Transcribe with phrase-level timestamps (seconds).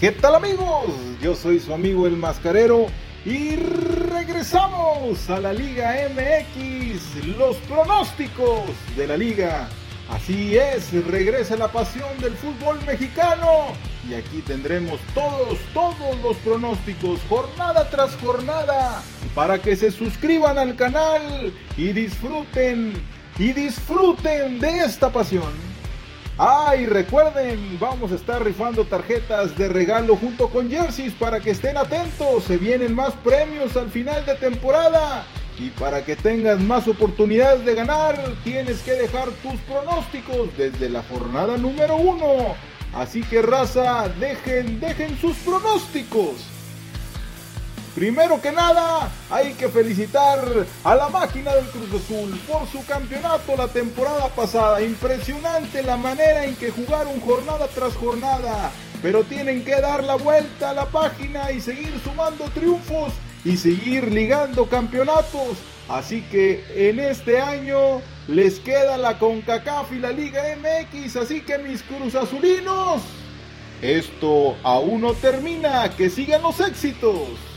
[0.00, 0.86] ¿Qué tal amigos?
[1.20, 2.86] Yo soy su amigo el mascarero
[3.24, 8.62] y regresamos a la Liga MX, los pronósticos
[8.96, 9.68] de la liga.
[10.08, 13.74] Así es, regresa la pasión del fútbol mexicano
[14.08, 19.02] y aquí tendremos todos, todos los pronósticos, jornada tras jornada,
[19.34, 22.92] para que se suscriban al canal y disfruten,
[23.36, 25.67] y disfruten de esta pasión.
[26.40, 31.50] Ah, y recuerden, vamos a estar rifando tarjetas de regalo junto con jerseys para que
[31.50, 32.44] estén atentos.
[32.44, 35.24] Se vienen más premios al final de temporada.
[35.58, 41.02] Y para que tengas más oportunidades de ganar, tienes que dejar tus pronósticos desde la
[41.02, 42.54] jornada número uno.
[42.94, 46.57] Así que raza, dejen, dejen sus pronósticos.
[47.98, 50.38] Primero que nada, hay que felicitar
[50.84, 54.80] a la máquina del Cruz Azul por su campeonato la temporada pasada.
[54.80, 58.70] Impresionante la manera en que jugaron jornada tras jornada.
[59.02, 63.14] Pero tienen que dar la vuelta a la página y seguir sumando triunfos
[63.44, 65.58] y seguir ligando campeonatos.
[65.88, 71.16] Así que en este año les queda la CONCACAF y la Liga MX.
[71.16, 73.02] Así que mis Cruz Azulinos,
[73.82, 75.90] esto aún no termina.
[75.96, 77.47] Que sigan los éxitos.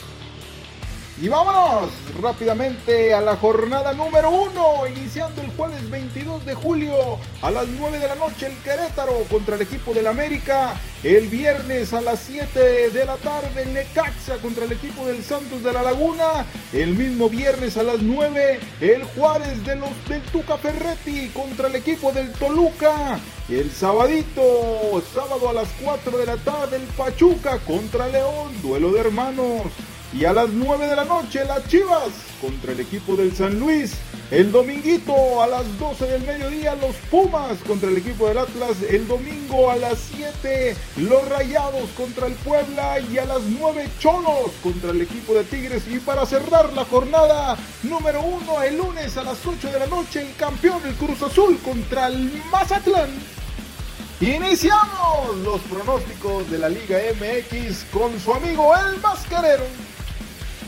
[1.22, 6.96] Y vámonos rápidamente a la jornada número uno, iniciando el jueves 22 de julio
[7.44, 10.74] a las 9 de la noche el Querétaro contra el equipo del América.
[11.04, 15.62] El viernes a las 7 de la tarde el Necaxa contra el equipo del Santos
[15.62, 16.44] de la Laguna.
[16.74, 21.76] El mismo viernes a las 9 el Juárez de los del Tuca Ferretti contra el
[21.76, 23.20] equipo del Toluca.
[23.48, 29.02] El sabadito, sábado a las 4 de la tarde el Pachuca contra León, duelo de
[29.02, 29.62] hermanos.
[30.14, 32.10] Y a las 9 de la noche las Chivas
[32.42, 33.94] contra el equipo del San Luis.
[34.30, 38.82] El dominguito a las 12 del mediodía los Pumas contra el equipo del Atlas.
[38.90, 43.00] El domingo a las 7 los Rayados contra el Puebla.
[43.00, 45.84] Y a las 9 Cholos contra el equipo de Tigres.
[45.88, 50.22] Y para cerrar la jornada número 1 el lunes a las 8 de la noche
[50.22, 53.12] el campeón del Cruz Azul contra el Mazatlán.
[54.20, 59.64] Iniciamos los pronósticos de la Liga MX con su amigo El Mascarero.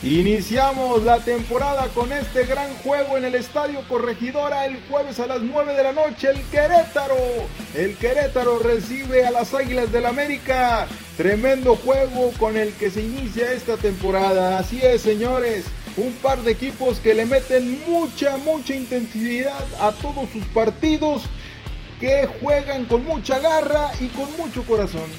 [0.03, 5.41] Iniciamos la temporada con este gran juego en el Estadio Corregidora el jueves a las
[5.41, 6.29] 9 de la noche.
[6.29, 7.15] El Querétaro.
[7.73, 10.87] El Querétaro recibe a las Águilas del América.
[11.15, 14.59] Tremendo juego con el que se inicia esta temporada.
[14.59, 15.63] Así es, señores.
[15.95, 21.23] Un par de equipos que le meten mucha, mucha intensidad a todos sus partidos.
[22.01, 25.09] Que juegan con mucha garra y con mucho corazón.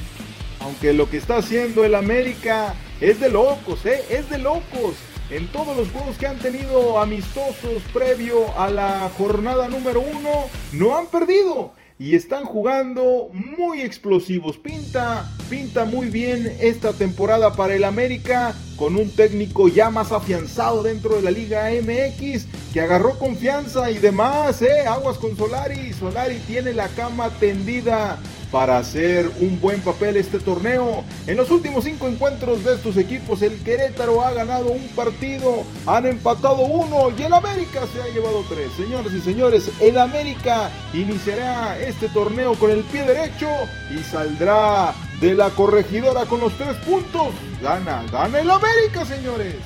[0.61, 4.03] Aunque lo que está haciendo el América es de locos, ¿eh?
[4.11, 4.95] Es de locos.
[5.31, 10.31] En todos los juegos que han tenido amistosos previo a la jornada número uno,
[10.73, 11.73] no han perdido.
[11.99, 14.59] Y están jugando muy explosivos.
[14.59, 20.83] Pinta, pinta muy bien esta temporada para el América con un técnico ya más afianzado
[20.83, 24.87] dentro de la Liga MX que agarró confianza y demás, ¿eh?
[24.87, 25.93] Aguas con Solari.
[25.93, 28.19] Solari tiene la cama tendida
[28.51, 31.05] para hacer un buen papel este torneo.
[31.27, 36.07] En los últimos cinco encuentros de estos equipos, el Querétaro ha ganado un partido, han
[36.07, 38.69] empatado uno y el América se ha llevado tres.
[38.77, 43.49] Señores y señores, el América iniciará este torneo con el pie derecho
[43.91, 47.29] y saldrá de la corregidora con los tres puntos.
[47.63, 49.57] Gana, gana el América, señores.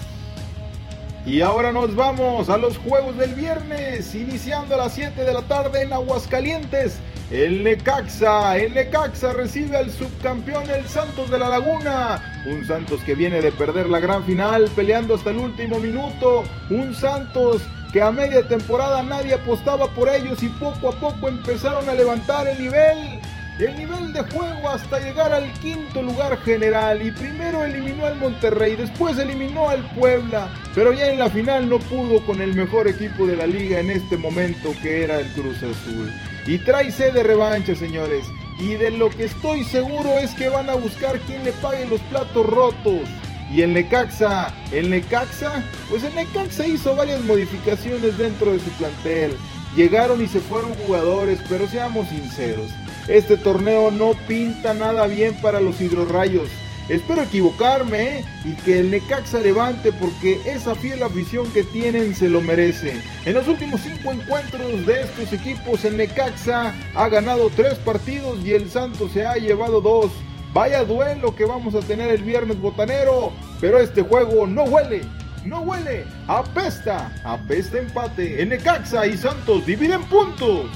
[1.26, 5.42] Y ahora nos vamos a los juegos del viernes, iniciando a las 7 de la
[5.42, 7.00] tarde en Aguascalientes.
[7.30, 12.42] El Necaxa, el Necaxa recibe al subcampeón el Santos de la Laguna.
[12.46, 16.44] Un Santos que viene de perder la gran final peleando hasta el último minuto.
[16.70, 17.60] Un Santos
[17.92, 22.48] que a media temporada nadie apostaba por ellos y poco a poco empezaron a levantar
[22.48, 23.20] el nivel.
[23.58, 28.76] El nivel de juego hasta llegar al quinto lugar general y primero eliminó al Monterrey,
[28.76, 33.26] después eliminó al Puebla, pero ya en la final no pudo con el mejor equipo
[33.26, 36.10] de la liga en este momento que era el Cruz Azul.
[36.46, 38.24] Y trae de revancha, señores.
[38.58, 42.00] Y de lo que estoy seguro es que van a buscar quien le pague los
[42.02, 43.08] platos rotos.
[43.52, 49.36] Y el Necaxa, el Necaxa, pues el Necaxa hizo varias modificaciones dentro de su plantel.
[49.76, 52.70] Llegaron y se fueron jugadores, pero seamos sinceros,
[53.06, 56.48] este torneo no pinta nada bien para los hidrorrayos.
[56.88, 62.40] Espero equivocarme y que el Necaxa levante porque esa fiel afición que tienen se lo
[62.40, 63.02] merece.
[63.26, 68.54] En los últimos cinco encuentros de estos equipos, el Necaxa ha ganado tres partidos y
[68.54, 70.10] el Santos se ha llevado dos.
[70.54, 75.02] Vaya duelo que vamos a tener el viernes botanero, pero este juego no huele,
[75.44, 78.40] no huele, apesta, apesta empate.
[78.40, 80.70] El Necaxa y Santos dividen puntos.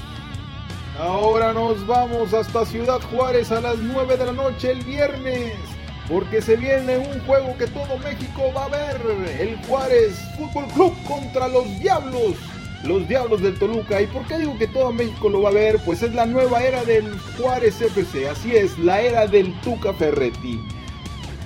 [0.99, 5.72] Ahora nos vamos hasta Ciudad Juárez a las 9 de la noche el viernes
[6.07, 9.01] porque se viene un juego que todo México va a ver,
[9.39, 12.35] el Juárez Fútbol Club contra los Diablos,
[12.83, 14.01] los Diablos del Toluca.
[14.01, 15.79] ¿Y por qué digo que todo México lo va a ver?
[15.85, 20.59] Pues es la nueva era del Juárez FC, así es, la era del Tuca Ferretti.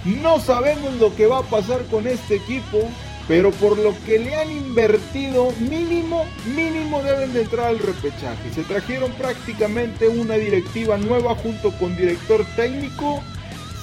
[0.06, 2.80] No sabemos lo que va a pasar con este equipo,
[3.28, 6.26] pero por lo que le han invertido, mínimo,
[6.56, 8.50] mínimo deben de entrar al repechaje.
[8.56, 13.22] Se trajeron prácticamente una directiva nueva junto con director técnico.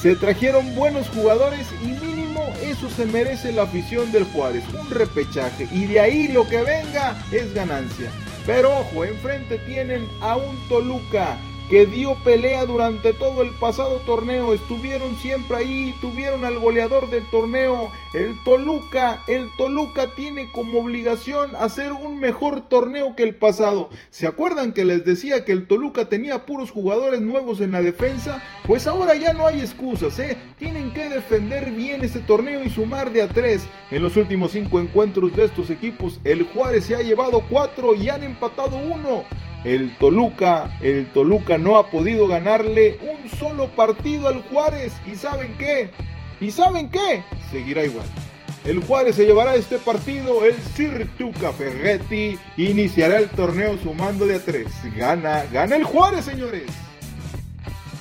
[0.04, 4.62] Se trajeron buenos jugadores y mínimo eso se merece la afición del Juárez.
[4.78, 5.66] Un repechaje.
[5.72, 8.10] Y de ahí lo que venga es ganancia.
[8.44, 14.52] Pero ojo, enfrente tienen a un Toluca que dio pelea durante todo el pasado torneo,
[14.52, 21.56] estuvieron siempre ahí, tuvieron al goleador del torneo, el Toluca, el Toluca tiene como obligación
[21.56, 23.88] hacer un mejor torneo que el pasado.
[24.10, 28.42] ¿Se acuerdan que les decía que el Toluca tenía puros jugadores nuevos en la defensa?
[28.66, 30.36] Pues ahora ya no hay excusas, ¿eh?
[30.58, 33.66] Tienen que defender bien este torneo y sumar de a tres.
[33.90, 38.08] En los últimos cinco encuentros de estos equipos, el Juárez se ha llevado cuatro y
[38.08, 39.24] han empatado uno.
[39.64, 44.92] El Toluca, el Toluca no ha podido ganarle un solo partido al Juárez.
[45.10, 45.90] ¿Y saben qué?
[46.40, 47.22] ¿Y saben qué?
[47.50, 48.06] Seguirá igual.
[48.64, 54.36] El Juárez se llevará este partido, el Sir Tuca Ferretti iniciará el torneo sumando de
[54.36, 54.68] a tres.
[54.96, 56.64] Gana, gana el Juárez, señores.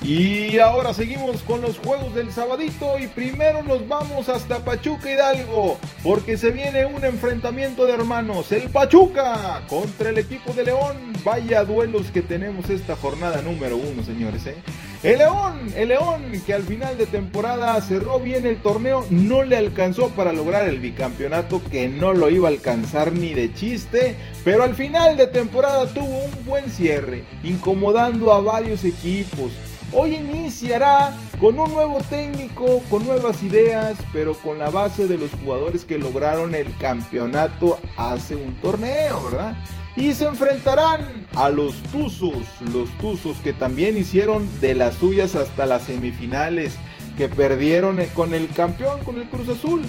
[0.04, 5.78] Y ahora seguimos con los juegos del sabadito y primero nos vamos hasta Pachuca Hidalgo
[6.02, 11.14] porque se viene un enfrentamiento de hermanos, el Pachuca contra el equipo de León.
[11.24, 14.44] Vaya duelos que tenemos esta jornada número uno, señores.
[14.44, 14.56] ¿eh?
[15.02, 19.56] El León, el León que al final de temporada cerró bien el torneo, no le
[19.56, 24.64] alcanzó para lograr el bicampeonato que no lo iba a alcanzar ni de chiste, pero
[24.64, 29.52] al final de temporada tuvo un buen cierre, incomodando a varios equipos.
[29.96, 35.30] Hoy iniciará con un nuevo técnico, con nuevas ideas, pero con la base de los
[35.30, 39.56] jugadores que lograron el campeonato hace un torneo, ¿verdad?
[39.94, 42.42] Y se enfrentarán a los Tuzos,
[42.72, 46.74] los Tuzos que también hicieron de las suyas hasta las semifinales,
[47.16, 49.82] que perdieron con el campeón, con el Cruz Azul.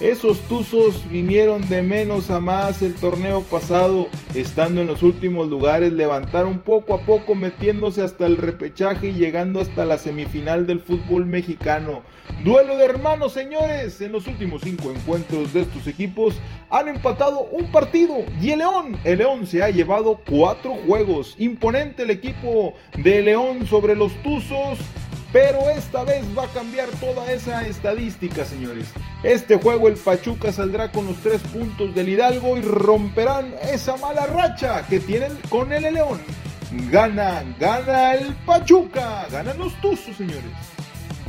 [0.00, 5.90] Esos Tuzos vinieron de menos a más el torneo pasado, estando en los últimos lugares,
[5.90, 11.24] levantaron poco a poco metiéndose hasta el repechaje y llegando hasta la semifinal del fútbol
[11.24, 12.02] mexicano.
[12.44, 13.98] Duelo de hermanos, señores.
[14.02, 16.34] En los últimos cinco encuentros de estos equipos
[16.68, 21.34] han empatado un partido y el León, el León se ha llevado cuatro juegos.
[21.38, 24.78] Imponente el equipo de León sobre los Tuzos.
[25.32, 28.86] Pero esta vez va a cambiar toda esa estadística, señores.
[29.26, 34.24] Este juego el Pachuca saldrá con los tres puntos del Hidalgo y romperán esa mala
[34.24, 36.20] racha que tienen con el León.
[36.92, 40.44] Gana, gana el Pachuca, ganan los Tuzos, señores.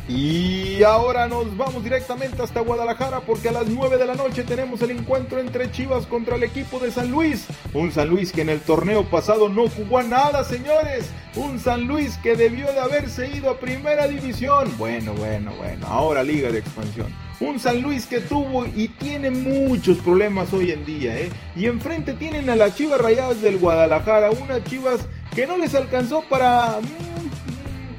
[0.07, 4.79] Y ahora nos vamos directamente hasta Guadalajara porque a las 9 de la noche tenemos
[4.83, 7.47] el encuentro entre Chivas contra el equipo de San Luis.
[7.73, 11.09] Un San Luis que en el torneo pasado no jugó a nada, señores.
[11.35, 14.71] Un San Luis que debió de haberse ido a primera división.
[14.77, 15.87] Bueno, bueno, bueno.
[15.87, 17.26] Ahora liga de expansión.
[17.39, 21.29] Un San Luis que tuvo y tiene muchos problemas hoy en día, ¿eh?
[21.55, 26.23] Y enfrente tienen a las Chivas Rayadas del Guadalajara, unas Chivas que no les alcanzó
[26.27, 26.79] para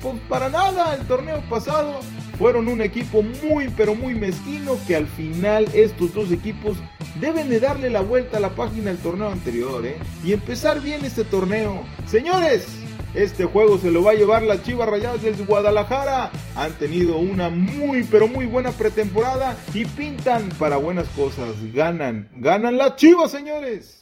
[0.02, 2.00] pues para nada, el torneo pasado
[2.38, 6.76] fueron un equipo muy pero muy mezquino que al final estos dos equipos
[7.21, 9.97] deben de darle la vuelta a la página del torneo anterior ¿eh?
[10.25, 11.83] y empezar bien este torneo.
[12.07, 12.66] Señores,
[13.14, 16.30] este juego se lo va a llevar las Chivas Rayadas del Guadalajara.
[16.56, 21.54] Han tenido una muy pero muy buena pretemporada y pintan para buenas cosas.
[21.72, 23.98] Ganan, ganan las Chivas, señores.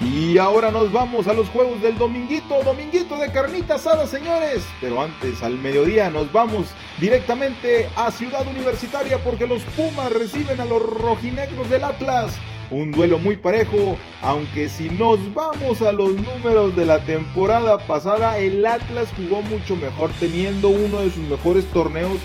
[0.00, 4.62] Y ahora nos vamos a los juegos del dominguito, dominguito de carnita asada, señores.
[4.80, 6.66] Pero antes, al mediodía, nos vamos
[7.00, 12.38] directamente a Ciudad Universitaria porque los Pumas reciben a los rojinegros del Atlas.
[12.74, 18.36] Un duelo muy parejo, aunque si nos vamos a los números de la temporada pasada,
[18.38, 22.18] el Atlas jugó mucho mejor teniendo uno de sus mejores torneos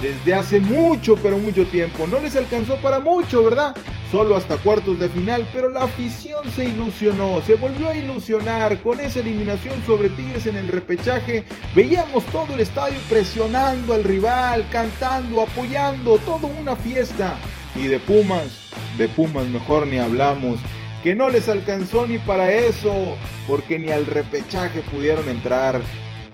[0.00, 2.06] desde hace mucho, pero mucho tiempo.
[2.06, 3.74] No les alcanzó para mucho, ¿verdad?
[4.12, 9.00] Solo hasta cuartos de final, pero la afición se ilusionó, se volvió a ilusionar con
[9.00, 11.42] esa eliminación sobre Tigres en el repechaje.
[11.74, 17.36] Veíamos todo el estadio presionando al rival, cantando, apoyando, todo una fiesta.
[17.74, 20.58] Y de Pumas, de Pumas mejor ni hablamos
[21.06, 25.80] que no les alcanzó ni para eso, porque ni al repechaje pudieron entrar.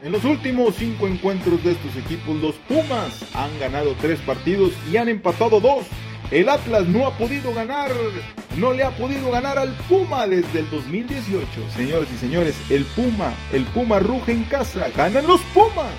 [0.03, 4.97] En los últimos cinco encuentros de estos equipos, los Pumas han ganado tres partidos y
[4.97, 5.85] han empatado dos.
[6.31, 7.91] El Atlas no ha podido ganar,
[8.57, 11.47] no le ha podido ganar al Puma desde el 2018.
[11.77, 15.93] Señores y señores, el Puma, el Puma ruge en casa, ganan los Pumas.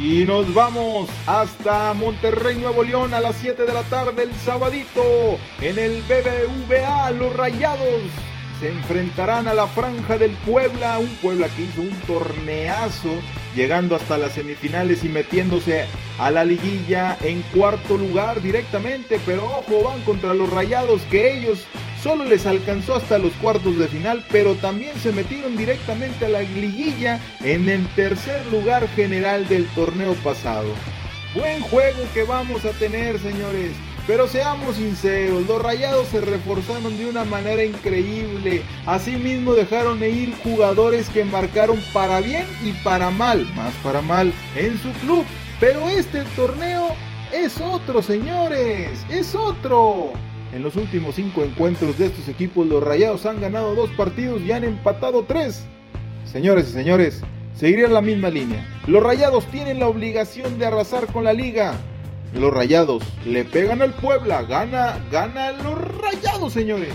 [0.00, 5.38] Y nos vamos hasta Monterrey, Nuevo León a las 7 de la tarde el sabadito
[5.60, 7.12] en el BBVA.
[7.12, 8.02] Los Rayados
[8.58, 13.10] se enfrentarán a la Franja del Puebla, un Puebla que hizo un torneazo
[13.54, 15.86] llegando hasta las semifinales y metiéndose
[16.18, 21.64] a la liguilla en cuarto lugar directamente, pero ojo, van contra los Rayados que ellos
[22.04, 26.42] solo les alcanzó hasta los cuartos de final, pero también se metieron directamente a la
[26.42, 30.68] liguilla en el tercer lugar general del torneo pasado.
[31.34, 33.72] Buen juego que vamos a tener, señores.
[34.06, 38.62] Pero seamos sinceros, los rayados se reforzaron de una manera increíble.
[38.84, 44.30] Asimismo dejaron de ir jugadores que marcaron para bien y para mal, más para mal,
[44.56, 45.24] en su club.
[45.58, 46.94] Pero este torneo
[47.32, 50.12] es otro, señores, es otro.
[50.54, 54.52] En los últimos cinco encuentros de estos equipos, los Rayados han ganado dos partidos y
[54.52, 55.64] han empatado tres.
[56.30, 57.22] Señores y señores,
[57.56, 58.64] seguiría la misma línea.
[58.86, 61.74] Los Rayados tienen la obligación de arrasar con la liga.
[62.38, 66.94] Los Rayados le pegan al Puebla, gana, gana los Rayados, señores.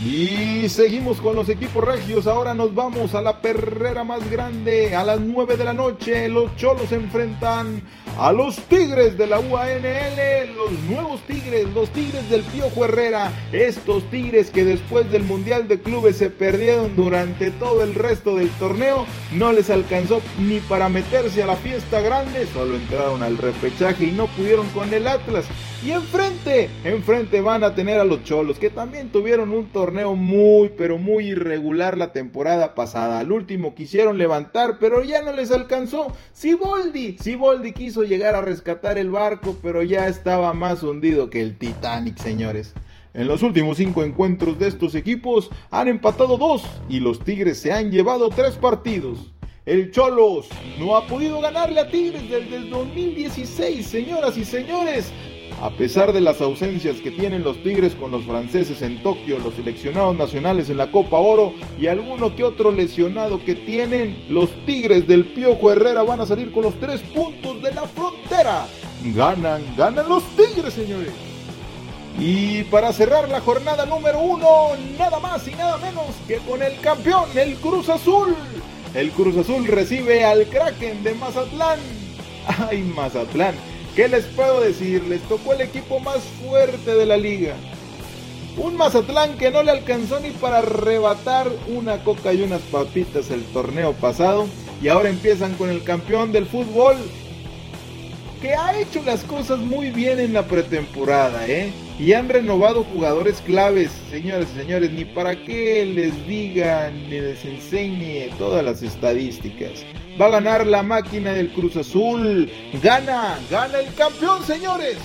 [0.00, 2.28] Y seguimos con los equipos regios.
[2.28, 4.94] Ahora nos vamos a la perrera más grande.
[4.94, 7.82] A las 9 de la noche, los cholos enfrentan
[8.20, 10.54] a los Tigres de la UANL.
[10.54, 13.32] Los nuevos Tigres, los Tigres del Piojo Herrera.
[13.50, 18.50] Estos Tigres que después del Mundial de Clubes se perdieron durante todo el resto del
[18.50, 19.06] torneo.
[19.32, 22.46] No les alcanzó ni para meterse a la fiesta grande.
[22.52, 25.46] Solo entraron al repechaje y no pudieron con el Atlas.
[25.82, 30.68] Y enfrente, enfrente van a tener a los Cholos, que también tuvieron un torneo muy,
[30.76, 33.18] pero muy irregular la temporada pasada.
[33.18, 36.12] Al último quisieron levantar, pero ya no les alcanzó.
[36.34, 41.56] Siboldi, Siboldi quiso llegar a rescatar el barco, pero ya estaba más hundido que el
[41.56, 42.74] Titanic, señores.
[43.14, 47.72] En los últimos cinco encuentros de estos equipos han empatado dos y los Tigres se
[47.72, 49.32] han llevado tres partidos.
[49.64, 50.48] El Cholos
[50.80, 55.12] no ha podido ganarle a Tigres desde el 2016, señoras y señores.
[55.62, 59.54] A pesar de las ausencias que tienen los Tigres con los franceses en Tokio, los
[59.54, 65.06] seleccionados nacionales en la Copa Oro y alguno que otro lesionado que tienen, los Tigres
[65.06, 68.66] del Piojo Herrera van a salir con los tres puntos de la frontera.
[69.14, 71.12] Ganan, ganan los Tigres, señores.
[72.18, 76.78] Y para cerrar la jornada número uno, nada más y nada menos que con el
[76.80, 78.34] campeón, el Cruz Azul.
[78.94, 81.78] El Cruz Azul recibe al Kraken de Mazatlán.
[82.68, 83.54] ¡Ay, Mazatlán!
[83.94, 85.02] ¿Qué les puedo decir?
[85.04, 87.54] Les tocó el equipo más fuerte de la liga.
[88.56, 93.42] Un Mazatlán que no le alcanzó ni para arrebatar una coca y unas papitas el
[93.46, 94.46] torneo pasado.
[94.80, 96.96] Y ahora empiezan con el campeón del fútbol.
[98.40, 101.72] Que ha hecho las cosas muy bien en la pretemporada, ¿eh?
[101.98, 104.90] Y han renovado jugadores claves, señores y señores.
[104.92, 109.84] Ni para qué les digan ni les enseñe todas las estadísticas.
[110.18, 112.50] Va a ganar la máquina del Cruz Azul.
[112.82, 114.96] Gana, gana el campeón, señores.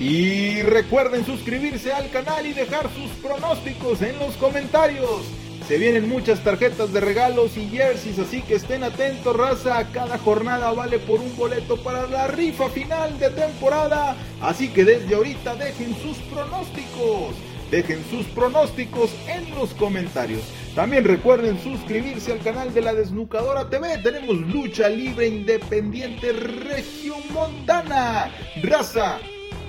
[0.00, 5.22] Y recuerden suscribirse al canal y dejar sus pronósticos en los comentarios.
[5.68, 9.88] Se vienen muchas tarjetas de regalos y jerseys, así que estén atentos, raza.
[9.92, 14.14] Cada jornada vale por un boleto para la rifa final de temporada.
[14.42, 17.34] Así que desde ahorita dejen sus pronósticos.
[17.70, 20.42] Dejen sus pronósticos en los comentarios.
[20.74, 23.96] También recuerden suscribirse al canal de la Desnucadora TV.
[24.02, 28.30] Tenemos lucha libre independiente región montana.
[28.62, 29.18] Raza,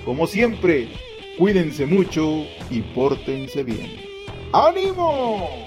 [0.04, 0.88] como siempre,
[1.38, 3.96] cuídense mucho y pórtense bien.
[4.52, 5.65] ¡Ánimo!